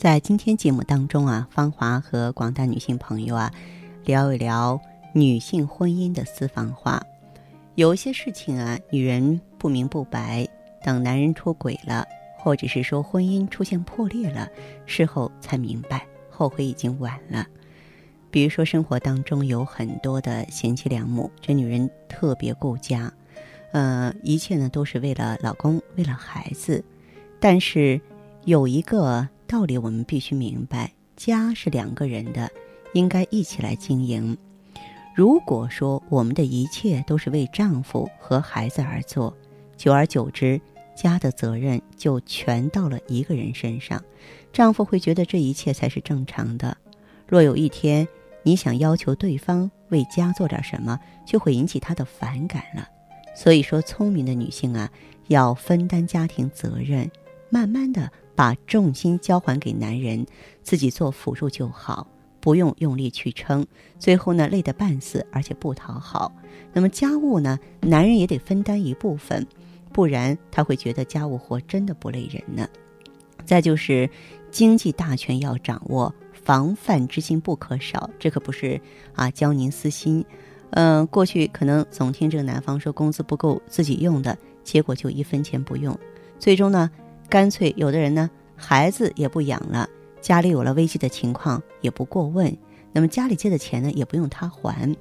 [0.00, 3.52] 在今天节目当中啊，芳华和广大女性朋友啊，
[4.06, 4.80] 聊一聊
[5.12, 7.02] 女性婚姻的私房话。
[7.74, 10.48] 有一些事情啊，女人不明不白，
[10.82, 12.06] 等男人出轨了，
[12.38, 14.48] 或者是说婚姻出现破裂了，
[14.86, 17.46] 事后才明白，后悔已经晚了。
[18.30, 23.12] 比如说生活当中有很多的贤妻良母，这女人特别顾家，
[23.72, 26.82] 呃，一切呢都是为了老公，为了孩子，
[27.38, 28.00] 但是
[28.46, 29.28] 有一个。
[29.50, 32.48] 道理我们必须明白，家是两个人的，
[32.92, 34.38] 应该一起来经营。
[35.12, 39.36] 如果说我们的一切都是为丈夫和孩子而做，
[39.76, 40.60] 久而久之，
[40.94, 44.00] 家的责任就全到了一个人身上。
[44.52, 46.76] 丈夫会觉得这一切才是正常的。
[47.26, 48.06] 若有一天
[48.44, 52.88] 你想要求对方为家做点什么，就会引起他的反感了。
[53.34, 54.88] 所以说，聪明的女性啊，
[55.26, 57.10] 要分担家庭责任，
[57.48, 58.12] 慢慢的。
[58.40, 60.24] 把重心交还给男人，
[60.62, 62.06] 自己做辅助就好，
[62.40, 63.66] 不用用力去撑，
[63.98, 66.32] 最后呢累得半死，而且不讨好。
[66.72, 69.46] 那么家务呢，男人也得分担一部分，
[69.92, 72.66] 不然他会觉得家务活真的不累人呢。
[73.44, 74.08] 再就是
[74.50, 78.08] 经济大权要掌握，防范之心不可少。
[78.18, 78.80] 这可不是
[79.14, 80.24] 啊教您私心，
[80.70, 85.94] 嗯，过去可能总听这个男方说工资不够自己用的，结果就一分钱不用，
[86.38, 86.90] 最终呢。
[87.30, 89.88] 干脆，有的人呢，孩子也不养了，
[90.20, 92.54] 家里有了危机的情况也不过问，
[92.92, 94.96] 那么家里借的钱呢，也不用他还，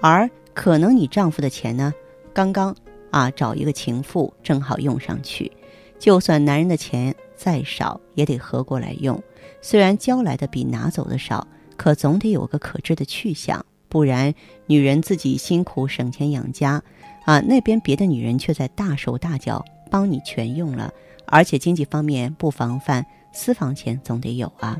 [0.00, 1.92] 而可能你丈夫的钱呢，
[2.32, 2.74] 刚刚
[3.10, 5.52] 啊找一个情妇正好用上去，
[5.98, 9.22] 就算男人的钱再少，也得合过来用，
[9.60, 14.34] 虽然交来的比拿走的少，可总得有个可知的去向，不然
[14.66, 16.82] 女人自己辛苦省钱养家，
[17.26, 20.90] 啊那边别的女人却在大手大脚帮你全用了。
[21.26, 24.78] 而且经济方面不防范，私房钱总得有啊。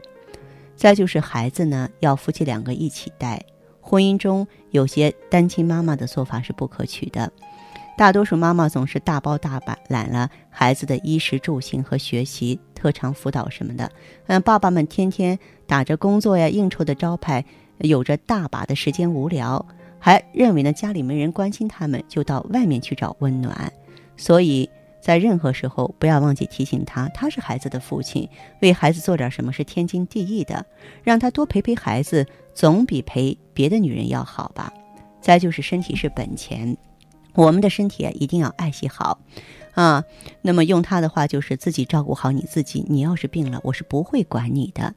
[0.77, 3.43] 再就是孩子呢，要夫妻两个一起带。
[3.81, 7.33] 婚姻中有些单亲妈妈的做法是不可取的。
[7.97, 9.59] 大多数妈妈总是大包大
[9.89, 13.91] 揽了孩子的衣食住行和学习、特长辅导什么的。
[14.27, 17.43] 嗯，爸爸们天天打着工作呀、应酬的招牌，
[17.79, 19.65] 有着大把的时间无聊，
[19.99, 23.73] 还认为呢家里没人关心他们，就到外面去找温暖。
[24.17, 24.69] 所以。
[25.07, 28.29] 在任何时候，不要忘记提醒他，他是孩子的父亲，
[28.61, 30.67] 为孩子做点什么是天经地义的。
[31.05, 34.73] 让他多陪陪孩子，总比陪别的女人要好吧。
[35.21, 36.77] 再就是身体是本钱，
[37.35, 39.21] 我们的身体啊一定要爱惜好，
[39.75, 40.03] 啊，
[40.43, 42.85] 那么用他的话就是自己照顾好你自己。
[42.89, 44.93] 你要是病了，我是不会管你的。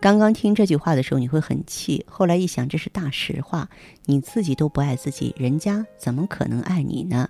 [0.00, 3.68] 刚刚听这句话的时候，你会很气，后来一想，这是大实话。
[4.06, 7.28] 你自己都不爱自己，人家怎么可能爱你呢？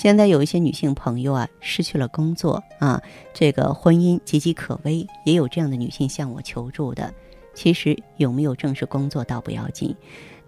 [0.00, 3.02] 现在有一些女性朋友啊，失去了工作啊，
[3.34, 7.12] 这个婚姻岌岌可危，也有这样的女性向我求助的。
[7.52, 9.94] 其实有没有正式工作倒不要紧，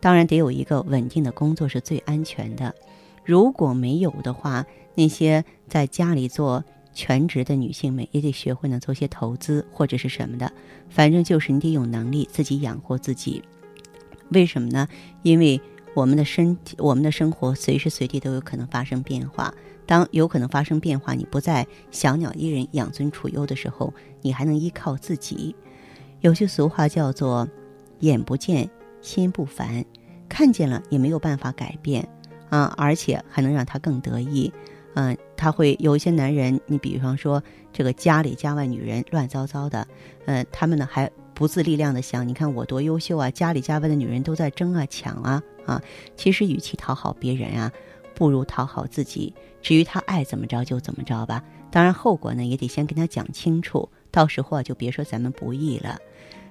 [0.00, 2.74] 当然得有一个稳定的工作是最安全的。
[3.26, 4.64] 如果没有的话，
[4.94, 6.64] 那些在家里做
[6.94, 10.50] 全职的女性们也得学会呢做些投资或者是什么的，
[10.88, 13.42] 反正就是你得有能力自己养活自己。
[14.30, 14.88] 为什么呢？
[15.22, 15.60] 因为。
[15.94, 19.52] 我们的身体，我们的生活随时随地都有可能发生变化。
[19.84, 25.54] 当有可能发生变化，你不再小鸟依人、养尊处优的时候，你还能依靠自己。
[26.20, 27.48] 有句俗话叫做
[28.00, 29.84] “眼不见心不烦”，
[30.28, 32.08] 看见了也没有办法改变
[32.48, 34.52] 啊，而且还能让他更得意。
[34.94, 37.42] 嗯，他会有一些男人，你比方说
[37.72, 39.86] 这个家里家外女人乱糟糟的，
[40.26, 41.10] 嗯，他们呢还
[41.42, 45.42] 不自力量的想，你看我多优秀啊，家里家外的女人都在争啊抢啊。
[45.66, 45.82] 啊，
[46.16, 47.72] 其实与其讨好别人啊，
[48.14, 49.34] 不如讨好自己。
[49.60, 51.42] 至于他爱怎么着就怎么着吧。
[51.68, 55.98] 当然后果呢，也得先跟他讲清楚，到时候啊就别说咱们不义了。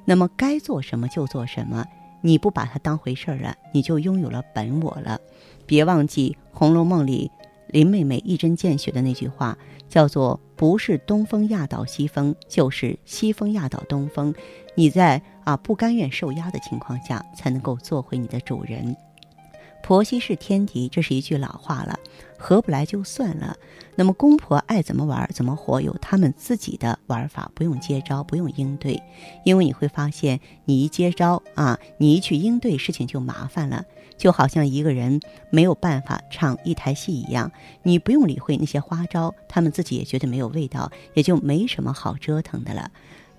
[0.04, 1.86] 那么该做什么就做什么，
[2.20, 5.18] 你不把它当回事儿了，你就拥有了本我了。
[5.66, 7.32] 别忘记《红楼梦》里
[7.68, 9.58] 林妹妹一针见血的那句话，
[9.88, 14.36] 叫做“不是东风压倒西风，就是西风压倒东风”。
[14.76, 18.96] 你在啊不甘愿受压的情况下，才能够做回你的主人。
[19.84, 22.00] 婆媳是天敌，这是一句老话了，
[22.38, 23.56] 合不来就算了。
[23.96, 29.02] 那么公婆爱怎么玩怎么活，有他们自己的玩法，不用接招，不用应对。
[29.44, 33.84] 因为你会发现，你一接招啊，你一去应对，事情就麻烦了。
[34.18, 35.20] 就好像一个人
[35.50, 37.52] 没有办法唱一台戏一样，
[37.82, 42.92] 你不用理会那些花招，他们自己也觉得没有味道，也就没什么好折腾的了。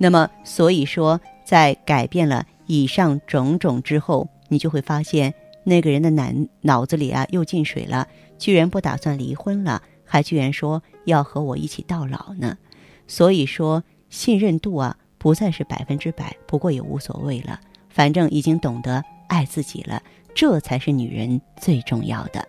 [0.03, 5.33] 那么，所以说，在改变了以上种种之后，你就会发现。
[5.63, 6.25] 那个人的脑
[6.63, 12.59] 脑子里啊又进水了，居然不打算离婚了，还居然说要和我一起到老呢。
[13.07, 20.03] 所以说信任度啊不再是百分之百，不过也无所谓了，反正已经懂得爱自己了，
[20.35, 22.45] 这才是女人最重要的。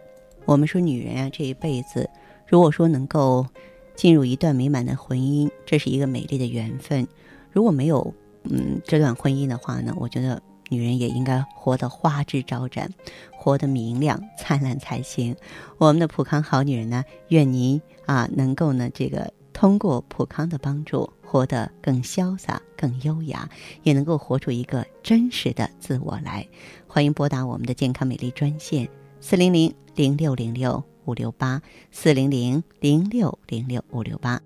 [0.46, 2.10] 我们说女人啊这一辈子，
[2.48, 3.46] 如果说能够
[3.96, 7.08] 进入一段美满的婚姻，这是一个美丽的缘分。
[7.54, 8.14] 如果没有
[8.44, 10.42] 嗯这段婚姻的话呢，我觉得。
[10.70, 12.90] 女人也应该活得花枝招展，
[13.32, 15.36] 活得明亮灿烂才行。
[15.78, 23.48] 我们的普康好女人呢，愿您啊能够呢这个通过普康的帮助，活得更潇洒、更优雅，
[23.84, 26.48] 也能够活出一个真实的自我来。
[26.88, 28.90] 欢迎拨打我们的健康美丽专线：
[29.20, 31.62] 四零零零六零六五六八，
[31.92, 34.42] 四零零零六零六五六八。